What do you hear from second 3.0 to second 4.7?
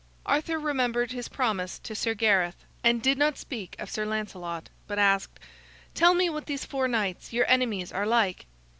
did not speak of Sir Lancelot,